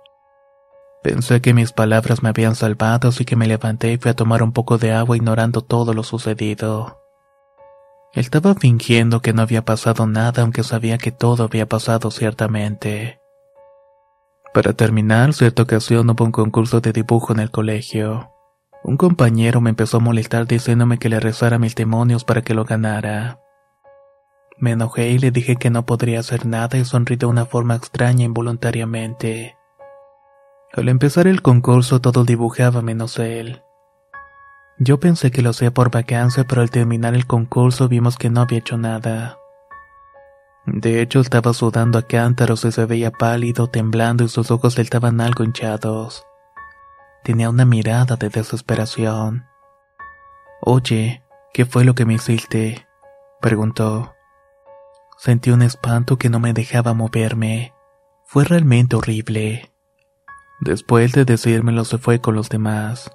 [1.04, 4.42] Pensé que mis palabras me habían salvado, así que me levanté y fui a tomar
[4.42, 6.98] un poco de agua ignorando todo lo sucedido.
[8.14, 13.20] Estaba fingiendo que no había pasado nada, aunque sabía que todo había pasado ciertamente.
[14.54, 18.32] Para terminar, cierta ocasión hubo un concurso de dibujo en el colegio.
[18.84, 22.64] Un compañero me empezó a molestar diciéndome que le rezara mis demonios para que lo
[22.64, 23.42] ganara.
[24.58, 27.76] Me enojé y le dije que no podría hacer nada y sonrí de una forma
[27.76, 29.58] extraña involuntariamente.
[30.76, 33.62] Al empezar el concurso todo dibujaba menos él.
[34.80, 38.42] Yo pensé que lo hacía por vacancia, pero al terminar el concurso vimos que no
[38.42, 39.38] había hecho nada.
[40.66, 45.22] De hecho, estaba sudando a cántaros y se veía pálido, temblando y sus ojos estaban
[45.22, 46.26] algo hinchados.
[47.24, 49.46] Tenía una mirada de desesperación.
[50.60, 52.88] Oye, ¿qué fue lo que me hiciste?
[53.42, 54.16] preguntó.
[55.20, 57.76] Sentí un espanto que no me dejaba moverme.
[58.26, 59.73] Fue realmente horrible.
[60.64, 63.12] Después de decírmelo se fue con los demás.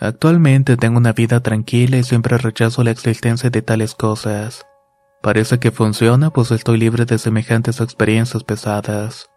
[0.00, 4.66] Actualmente tengo una vida tranquila y siempre rechazo la existencia de tales cosas.
[5.22, 9.30] Parece que funciona pues estoy libre de semejantes experiencias pesadas.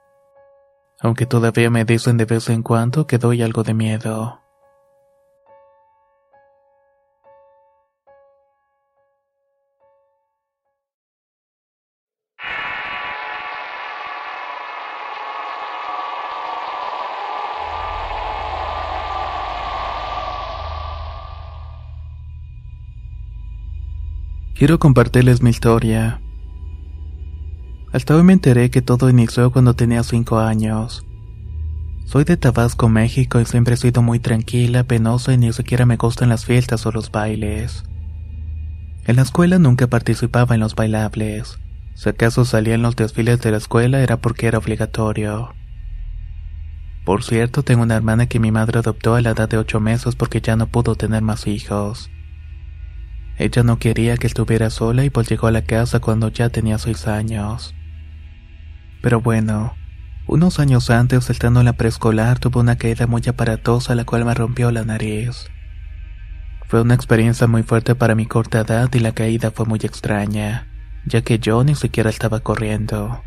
[1.00, 4.40] Aunque todavía me dicen de vez en cuando que doy algo de miedo.
[24.62, 26.22] Quiero compartirles mi historia.
[27.92, 31.04] Hasta hoy me enteré que todo inició cuando tenía 5 años.
[32.06, 35.98] Soy de Tabasco, México y siempre he sido muy tranquila, penosa y ni siquiera me
[35.98, 37.86] gustan las fiestas o los bailes.
[39.08, 41.58] En la escuela nunca participaba en los bailables.
[41.96, 45.56] Si acaso salía en los desfiles de la escuela era porque era obligatorio.
[47.04, 50.16] Por cierto, tengo una hermana que mi madre adoptó a la edad de 8 meses
[50.16, 52.12] porque ya no pudo tener más hijos.
[53.42, 56.78] Ella no quería que estuviera sola y pues llegó a la casa cuando ya tenía
[56.78, 57.74] seis años.
[59.02, 59.74] Pero bueno,
[60.28, 64.36] unos años antes, estando en la preescolar, tuve una caída muy aparatosa la cual me
[64.36, 65.48] rompió la nariz.
[66.68, 70.68] Fue una experiencia muy fuerte para mi corta edad y la caída fue muy extraña,
[71.08, 73.24] ya que yo ni siquiera estaba corriendo.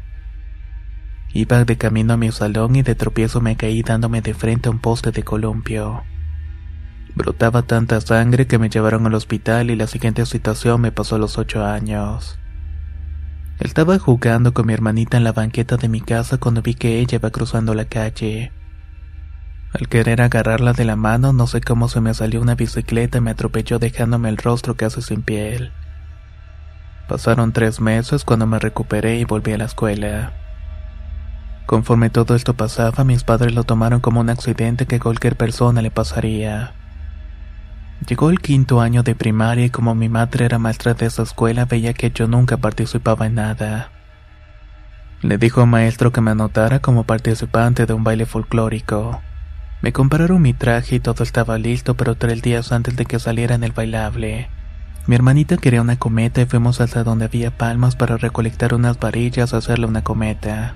[1.32, 4.70] Iba de camino a mi salón y de tropiezo me caí dándome de frente a
[4.70, 6.04] un poste de columpio.
[7.14, 11.18] Brotaba tanta sangre que me llevaron al hospital y la siguiente situación me pasó a
[11.18, 12.38] los ocho años.
[13.60, 17.16] Estaba jugando con mi hermanita en la banqueta de mi casa cuando vi que ella
[17.16, 18.50] iba cruzando la calle.
[19.72, 23.20] Al querer agarrarla de la mano, no sé cómo se me salió una bicicleta y
[23.20, 25.72] me atropelló dejándome el rostro casi sin piel.
[27.08, 30.32] Pasaron tres meses cuando me recuperé y volví a la escuela.
[31.66, 35.92] Conforme todo esto pasaba, mis padres lo tomaron como un accidente que cualquier persona le
[35.92, 36.74] pasaría.
[38.06, 41.64] Llegó el quinto año de primaria y como mi madre era maestra de esa escuela
[41.64, 43.90] veía que yo nunca participaba en nada.
[45.22, 49.22] Le dijo al maestro que me anotara como participante de un baile folclórico.
[49.80, 53.54] Me compraron mi traje y todo estaba listo, pero tres días antes de que saliera
[53.54, 54.50] en el bailable.
[55.06, 59.52] Mi hermanita quería una cometa y fuimos hasta donde había palmas para recolectar unas varillas
[59.52, 60.74] y hacerle una cometa.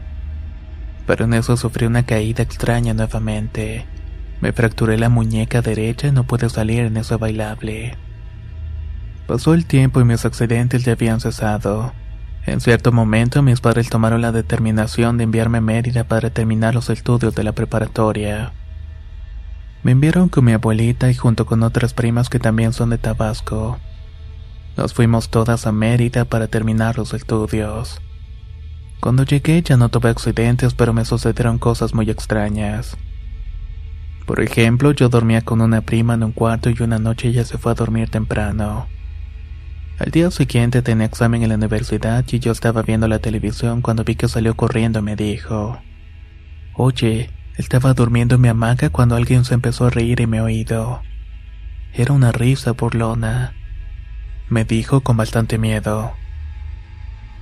[1.07, 3.87] Pero en eso sufrí una caída extraña nuevamente.
[4.41, 7.97] Me fracturé la muñeca derecha y no pude salir en ese bailable.
[9.27, 11.93] Pasó el tiempo y mis accidentes ya habían cesado.
[12.47, 16.89] En cierto momento mis padres tomaron la determinación de enviarme a Mérida para terminar los
[16.89, 18.53] estudios de la preparatoria.
[19.83, 23.79] Me enviaron con mi abuelita y junto con otras primas que también son de Tabasco.
[24.77, 28.01] Nos fuimos todas a Mérida para terminar los estudios.
[29.01, 32.97] Cuando llegué ya no tuve accidentes, pero me sucedieron cosas muy extrañas.
[34.29, 37.57] Por ejemplo, yo dormía con una prima en un cuarto y una noche ella se
[37.57, 38.87] fue a dormir temprano.
[39.99, 44.05] Al día siguiente tenía examen en la universidad y yo estaba viendo la televisión cuando
[44.05, 45.79] vi que salió corriendo y me dijo,
[46.75, 51.01] Oye, estaba durmiendo en mi hamaca cuando alguien se empezó a reír en mi oído.
[51.95, 53.55] Era una risa burlona.
[54.51, 56.13] Me dijo con bastante miedo.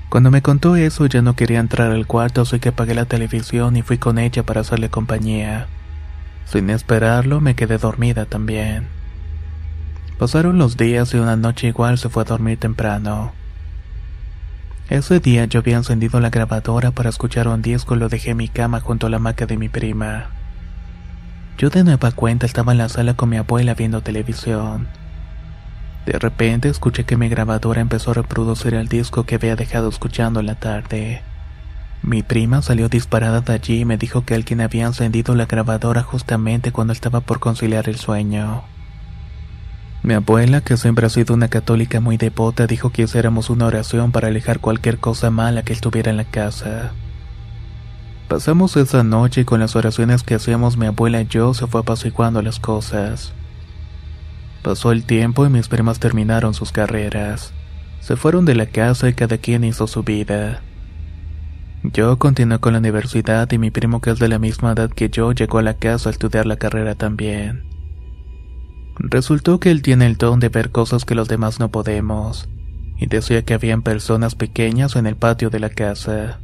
[0.09, 3.77] Cuando me contó eso ya no quería entrar al cuarto así que apagué la televisión
[3.77, 5.67] y fui con ella para hacerle compañía.
[6.47, 8.87] Sin esperarlo me quedé dormida también.
[10.19, 13.33] Pasaron los días y una noche igual se fue a dormir temprano.
[14.89, 18.37] Ese día yo había encendido la grabadora para escuchar un disco y lo dejé en
[18.37, 20.29] mi cama junto a la hamaca de mi prima.
[21.59, 24.87] Yo de nueva cuenta estaba en la sala con mi abuela viendo televisión.
[26.07, 30.39] De repente escuché que mi grabadora empezó a reproducir el disco que había dejado escuchando
[30.39, 31.23] en la tarde.
[32.03, 36.03] Mi prima salió disparada de allí y me dijo que alguien había encendido la grabadora
[36.03, 38.63] justamente cuando estaba por conciliar el sueño.
[40.03, 44.13] Mi abuela, que siempre ha sido una católica muy devota, dijo que hiciéramos una oración
[44.13, 46.93] para alejar cualquier cosa mala que estuviera en la casa.
[48.29, 51.81] Pasamos esa noche y con las oraciones que hacíamos mi abuela y yo se fue
[51.81, 53.33] apaciguando las cosas.
[54.63, 57.53] Pasó el tiempo y mis primas terminaron sus carreras.
[58.01, 60.63] Se fueron de la casa y cada quien hizo su vida.
[61.93, 65.09] Yo continué con la universidad y mi primo que es de la misma edad que
[65.09, 67.65] yo llegó a la casa a estudiar la carrera también.
[68.99, 72.49] Resultó que él tiene el don de ver cosas que los demás no podemos,
[72.99, 76.41] y decía que habían personas pequeñas en el patio de la casa.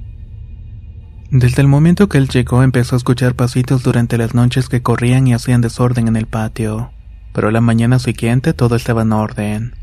[1.31, 5.27] Desde el momento que él llegó empezó a escuchar pasitos durante las noches que corrían
[5.27, 6.93] y hacían desorden en el patio,
[7.33, 9.82] pero la mañana siguiente todo estaba en orden.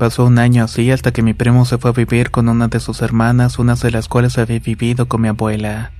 [0.00, 2.80] Pasó un año así hasta que mi primo se fue a vivir con una de
[2.80, 5.92] sus hermanas, una de las cuales había vivido con mi abuela.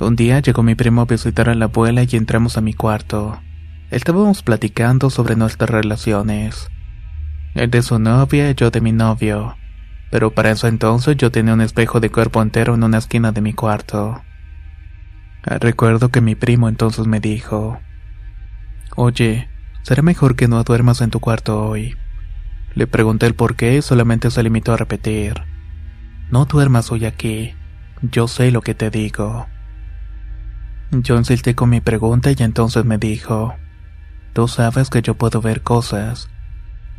[0.00, 3.40] Un día llegó mi primo a visitar a la abuela y entramos a mi cuarto.
[3.92, 6.68] Estábamos platicando sobre nuestras relaciones.
[7.54, 9.56] Él de su novia y yo de mi novio.
[10.10, 13.40] Pero para eso entonces yo tenía un espejo de cuerpo entero en una esquina de
[13.40, 14.20] mi cuarto.
[15.44, 17.78] Recuerdo que mi primo entonces me dijo,
[18.96, 19.48] Oye,
[19.82, 21.94] será mejor que no duermas en tu cuarto hoy.
[22.74, 25.42] Le pregunté el por qué y solamente se limitó a repetir,
[26.30, 27.54] No duermas hoy aquí,
[28.02, 29.46] yo sé lo que te digo.
[30.90, 33.54] Yo insistí con mi pregunta y entonces me dijo,
[34.32, 36.28] Tú sabes que yo puedo ver cosas,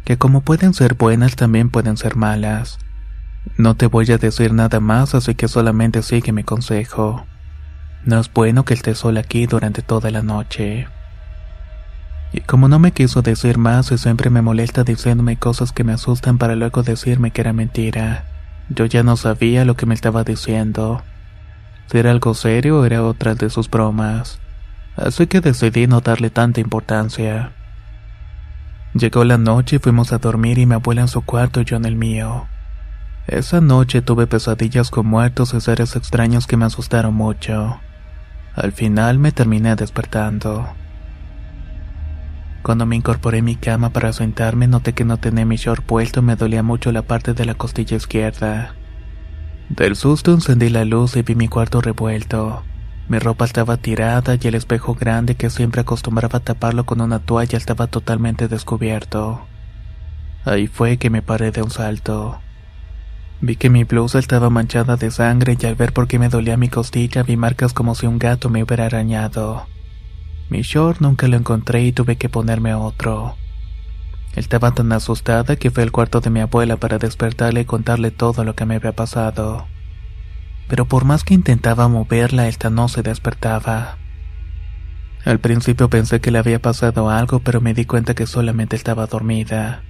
[0.05, 2.79] que como pueden ser buenas también pueden ser malas.
[3.57, 7.25] No te voy a decir nada más, así que solamente sigue mi consejo.
[8.05, 10.87] No es bueno que estés sola aquí durante toda la noche.
[12.35, 15.93] Y como no me quiso decir más y siempre me molesta diciéndome cosas que me
[15.93, 18.25] asustan para luego decirme que era mentira,
[18.69, 21.01] yo ya no sabía lo que me estaba diciendo.
[21.87, 24.39] Si era algo serio o era otra de sus bromas
[24.95, 27.51] así que decidí no darle tanta importancia.
[28.93, 31.75] Llegó la noche y fuimos a dormir y mi abuela en su cuarto y yo
[31.75, 32.47] en el mío.
[33.27, 37.79] Esa noche tuve pesadillas con muertos y seres extraños que me asustaron mucho.
[38.53, 40.69] Al final me terminé despertando.
[42.65, 46.21] Cuando me incorporé en mi cama para sentarme noté que no tenía mi short puesto
[46.21, 48.73] y me dolía mucho la parte de la costilla izquierda.
[49.69, 52.63] Del susto encendí la luz y vi mi cuarto revuelto.
[53.07, 57.55] Mi ropa estaba tirada y el espejo grande que siempre acostumbraba taparlo con una toalla
[57.55, 59.45] estaba totalmente descubierto.
[60.43, 62.39] Ahí fue que me paré de un salto.
[63.41, 66.57] Vi que mi blusa estaba manchada de sangre y al ver por qué me dolía
[66.57, 69.67] mi costilla vi marcas como si un gato me hubiera arañado.
[70.49, 73.35] Mi short nunca lo encontré y tuve que ponerme otro.
[74.35, 78.43] Estaba tan asustada que fui al cuarto de mi abuela para despertarle y contarle todo
[78.43, 79.67] lo que me había pasado
[80.67, 83.97] pero por más que intentaba moverla, esta no se despertaba.
[85.23, 89.07] Al principio pensé que le había pasado algo, pero me di cuenta que solamente estaba
[89.07, 89.83] dormida.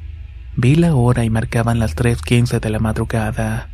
[0.56, 3.70] Vi la hora y marcaban las 3.15 de la madrugada.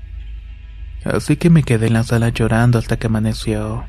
[1.04, 3.86] Así que me quedé en la sala llorando hasta que amaneció.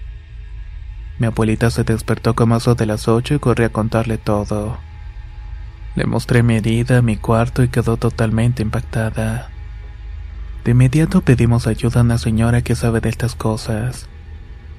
[1.18, 4.78] Mi abuelita se despertó como eso de las 8 y corrí a contarle todo.
[5.94, 9.50] Le mostré mi herida, mi cuarto y quedó totalmente impactada.
[10.64, 14.08] De inmediato pedimos ayuda a una señora que sabe de estas cosas.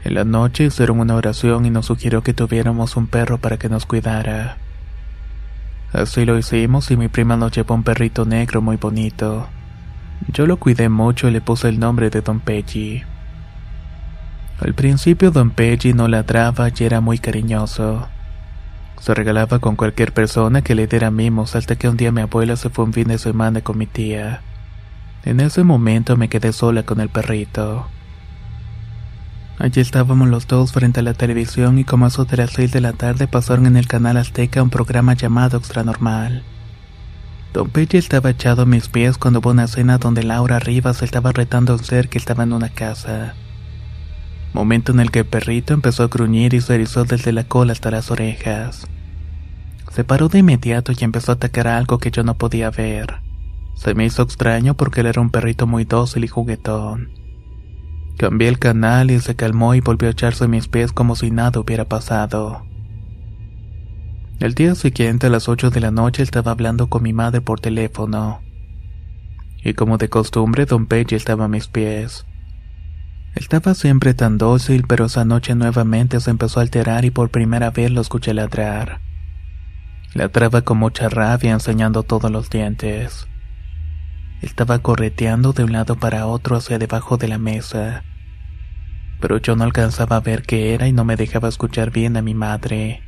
[0.03, 3.69] En la noche hicieron una oración y nos sugirió que tuviéramos un perro para que
[3.69, 4.57] nos cuidara.
[5.93, 9.47] Así lo hicimos y mi prima nos llevó un perrito negro muy bonito.
[10.27, 13.03] Yo lo cuidé mucho y le puse el nombre de Don Peggy.
[14.63, 18.07] Al principio Don Peggy no ladraba y era muy cariñoso.
[18.97, 22.55] Se regalaba con cualquier persona que le diera mimos hasta que un día mi abuela
[22.55, 24.41] se fue un fin de semana con mi tía.
[25.25, 27.87] En ese momento me quedé sola con el perrito.
[29.59, 32.79] Allí estábamos los dos frente a la televisión y como a de las seis de
[32.79, 36.41] la tarde pasaron en el canal Azteca un programa llamado Extra Normal.
[37.51, 41.33] Don Peggy estaba echado a mis pies cuando hubo una escena donde Laura Rivas estaba
[41.33, 43.33] retando a un ser que estaba en una casa.
[44.53, 47.71] Momento en el que el perrito empezó a gruñir y se erizó desde la cola
[47.73, 48.87] hasta las orejas.
[49.91, 53.15] Se paró de inmediato y empezó a atacar algo que yo no podía ver.
[53.75, 57.09] Se me hizo extraño porque él era un perrito muy dócil y juguetón.
[58.17, 61.31] Cambié el canal y se calmó y volvió a echarse a mis pies como si
[61.31, 62.63] nada hubiera pasado.
[64.39, 67.59] El día siguiente a las 8 de la noche estaba hablando con mi madre por
[67.59, 68.41] teléfono.
[69.63, 72.25] Y como de costumbre, don Peggy estaba a mis pies.
[73.35, 77.71] Estaba siempre tan dócil, pero esa noche nuevamente se empezó a alterar y por primera
[77.71, 79.01] vez lo escuché ladrar.
[80.13, 83.27] Ladraba con mucha rabia enseñando todos los dientes.
[84.41, 88.03] Estaba correteando de un lado para otro hacia debajo de la mesa.
[89.19, 92.21] Pero yo no alcanzaba a ver qué era y no me dejaba escuchar bien a
[92.21, 93.01] mi madre.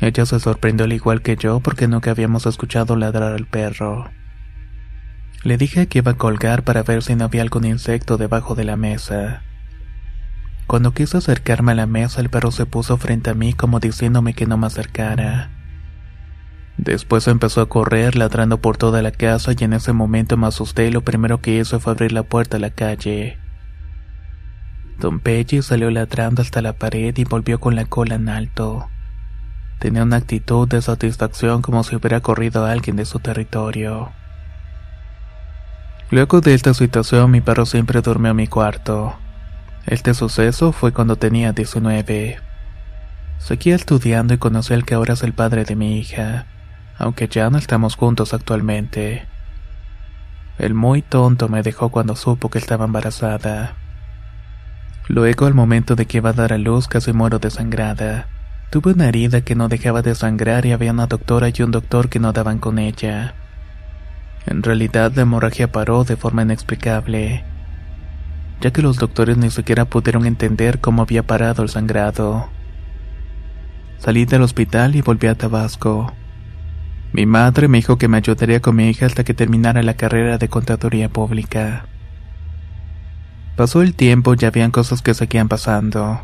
[0.00, 4.10] Ella se sorprendió al igual que yo porque nunca habíamos escuchado ladrar al perro.
[5.44, 8.64] Le dije que iba a colgar para ver si no había algún insecto debajo de
[8.64, 9.42] la mesa.
[10.66, 14.32] Cuando quiso acercarme a la mesa, el perro se puso frente a mí como diciéndome
[14.32, 15.50] que no me acercara.
[16.78, 20.90] Después empezó a correr ladrando por toda la casa y en ese momento me asusté
[20.90, 23.38] lo primero que hizo fue abrir la puerta a la calle.
[24.98, 28.88] Don Peggy salió ladrando hasta la pared y volvió con la cola en alto.
[29.78, 34.10] Tenía una actitud de satisfacción como si hubiera corrido a alguien de su territorio.
[36.10, 39.14] Luego de esta situación mi perro siempre durmió en mi cuarto.
[39.86, 42.38] Este suceso fue cuando tenía 19.
[43.38, 46.46] Seguía estudiando y conocí al que ahora es el padre de mi hija
[46.98, 49.26] aunque ya no estamos juntos actualmente.
[50.58, 53.74] El muy tonto me dejó cuando supo que estaba embarazada.
[55.08, 58.28] Luego, al momento de que iba a dar a luz, casi muero desangrada.
[58.70, 62.08] Tuve una herida que no dejaba de sangrar y había una doctora y un doctor
[62.08, 63.34] que no daban con ella.
[64.46, 67.44] En realidad, la hemorragia paró de forma inexplicable,
[68.60, 72.48] ya que los doctores ni siquiera pudieron entender cómo había parado el sangrado.
[73.98, 76.12] Salí del hospital y volví a Tabasco.
[77.12, 80.36] Mi madre me dijo que me ayudaría con mi hija hasta que terminara la carrera
[80.36, 81.86] de contaduría pública.
[83.56, 86.22] Pasó el tiempo y habían cosas que seguían pasando.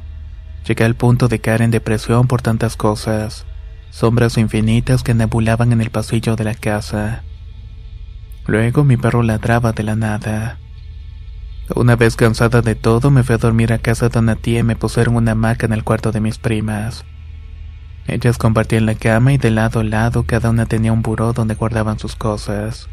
[0.66, 3.46] Llegué al punto de caer en depresión por tantas cosas,
[3.90, 7.22] sombras infinitas que nebulaban en el pasillo de la casa.
[8.50, 10.58] Luego mi perro ladraba de la nada.
[11.76, 14.62] Una vez cansada de todo, me fui a dormir a casa de una tía y
[14.64, 17.04] me pusieron una hamaca en el cuarto de mis primas.
[18.08, 21.54] Ellas compartían la cama y de lado a lado cada una tenía un buró donde
[21.54, 22.88] guardaban sus cosas.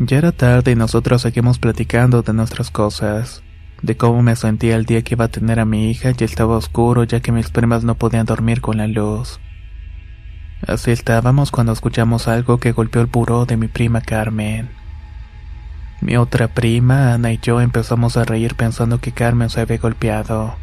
[0.00, 3.44] Ya era tarde y nosotros seguimos platicando de nuestras cosas,
[3.82, 6.56] de cómo me sentía el día que iba a tener a mi hija y estaba
[6.56, 9.38] oscuro ya que mis primas no podían dormir con la luz.
[10.66, 14.70] Así estábamos cuando escuchamos algo que golpeó el buró de mi prima Carmen.
[16.00, 20.56] Mi otra prima, Ana y yo empezamos a reír pensando que Carmen se había golpeado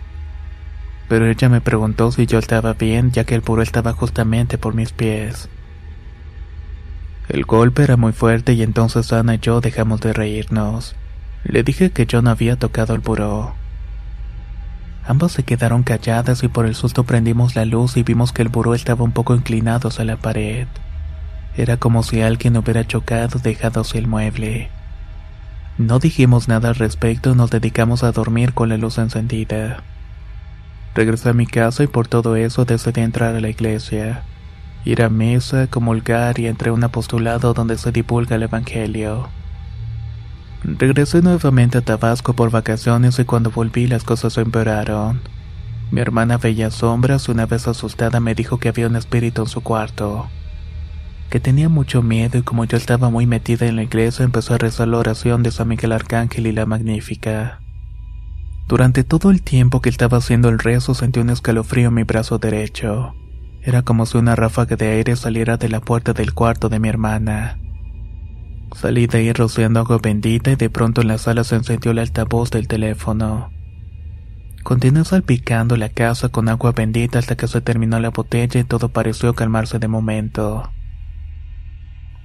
[1.08, 4.74] pero ella me preguntó si yo estaba bien ya que el buró estaba justamente por
[4.74, 5.50] mis pies.
[7.30, 10.96] El golpe era muy fuerte y entonces Ana y yo dejamos de reírnos.
[11.44, 13.56] Le dije que yo no había tocado el buró.
[15.08, 18.50] Ambos se quedaron calladas y por el susto prendimos la luz y vimos que el
[18.50, 20.68] buró estaba un poco inclinado hacia la pared.
[21.56, 24.70] Era como si alguien hubiera chocado hacia el mueble.
[25.78, 29.84] No dijimos nada al respecto y nos dedicamos a dormir con la luz encendida.
[30.96, 34.24] Regresé a mi casa y por todo eso decidí entrar a la iglesia.
[34.86, 39.30] Ir a misa, comulgar y entré un apostolado donde se divulga el Evangelio.
[40.64, 45.22] Regresé nuevamente a Tabasco por vacaciones y cuando volví las cosas empeoraron.
[45.92, 49.48] Mi hermana veía sombras y una vez asustada me dijo que había un espíritu en
[49.48, 50.28] su cuarto.
[51.30, 54.58] Que tenía mucho miedo y como yo estaba muy metida en la iglesia empezó a
[54.58, 57.62] rezar la oración de San Miguel Arcángel y la Magnífica.
[58.68, 62.40] Durante todo el tiempo que estaba haciendo el rezo sentí un escalofrío en mi brazo
[62.40, 63.14] derecho.
[63.62, 66.90] Era como si una ráfaga de aire saliera de la puerta del cuarto de mi
[66.90, 67.60] hermana.
[68.76, 72.00] Salí de ahí rociando agua bendita y de pronto en la sala se encendió el
[72.00, 73.50] altavoz del teléfono.
[74.64, 78.90] Continué salpicando la casa con agua bendita hasta que se terminó la botella y todo
[78.90, 80.70] pareció calmarse de momento.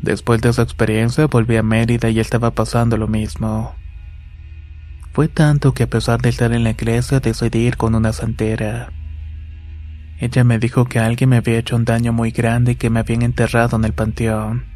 [0.03, 3.77] Después de esa experiencia volví a Mérida y estaba pasando lo mismo.
[5.13, 8.93] Fue tanto que a pesar de estar en la iglesia decidí ir con una santera.
[10.19, 12.99] Ella me dijo que alguien me había hecho un daño muy grande y que me
[12.99, 14.70] habían enterrado en el panteón.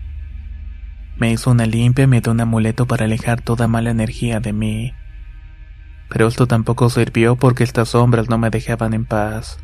[1.16, 4.52] Me hizo una limpia y me dio un amuleto para alejar toda mala energía de
[4.52, 4.94] mí.
[6.08, 9.58] Pero esto tampoco sirvió porque estas sombras no me dejaban en paz.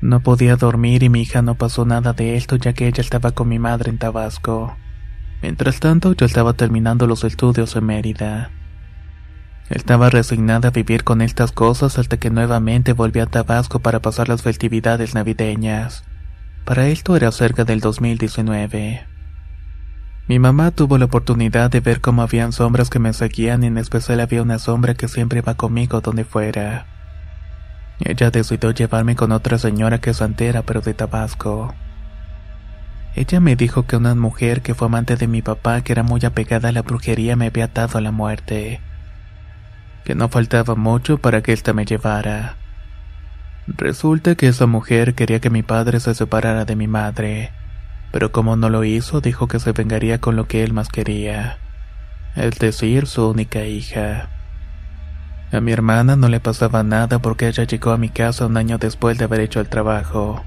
[0.00, 3.32] No podía dormir y mi hija no pasó nada de esto ya que ella estaba
[3.32, 4.76] con mi madre en Tabasco.
[5.42, 8.50] Mientras tanto, yo estaba terminando los estudios en Mérida.
[9.70, 14.28] Estaba resignada a vivir con estas cosas hasta que nuevamente volví a Tabasco para pasar
[14.28, 16.04] las festividades navideñas.
[16.64, 19.07] Para esto era cerca del 2019.
[20.28, 23.78] Mi mamá tuvo la oportunidad de ver cómo habían sombras que me seguían y en
[23.78, 26.86] especial había una sombra que siempre iba conmigo donde fuera.
[28.00, 31.74] Ella decidió llevarme con otra señora que es santera pero de Tabasco.
[33.16, 36.20] Ella me dijo que una mujer que fue amante de mi papá que era muy
[36.22, 38.80] apegada a la brujería me había atado a la muerte.
[40.04, 42.56] Que no faltaba mucho para que ésta me llevara.
[43.66, 47.50] Resulta que esa mujer quería que mi padre se separara de mi madre,
[48.12, 51.58] pero como no lo hizo dijo que se vengaría con lo que él más quería,
[52.36, 54.30] es decir, su única hija.
[55.50, 58.76] A mi hermana no le pasaba nada porque ella llegó a mi casa un año
[58.76, 60.44] después de haber hecho el trabajo.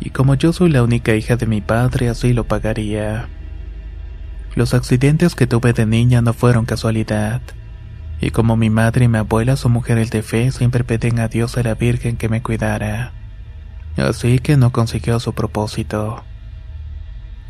[0.00, 3.28] Y como yo soy la única hija de mi padre, así lo pagaría.
[4.54, 7.42] Los accidentes que tuve de niña no fueron casualidad.
[8.18, 11.58] Y como mi madre y mi abuela son mujeres de fe, siempre pedían a Dios
[11.58, 13.12] a la Virgen que me cuidara.
[13.98, 16.24] Así que no consiguió su propósito.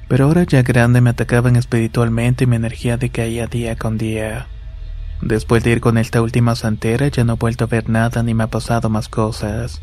[0.09, 4.47] Pero ahora ya grande me atacaban espiritualmente y mi energía decaía día con día.
[5.21, 8.35] Después de ir con esta última santera ya no he vuelto a ver nada ni
[8.35, 9.81] me ha pasado más cosas.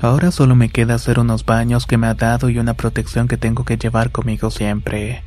[0.00, 3.36] Ahora solo me queda hacer unos baños que me ha dado y una protección que
[3.36, 5.22] tengo que llevar conmigo siempre.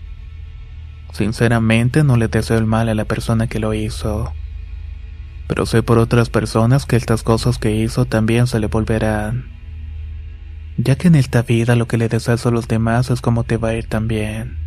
[1.13, 4.33] Sinceramente no le deseo el mal a la persona que lo hizo.
[5.47, 9.56] Pero sé por otras personas que estas cosas que hizo también se le volverán.
[10.77, 13.57] Ya que en esta vida lo que le deseas a los demás es como te
[13.57, 14.66] va a ir también.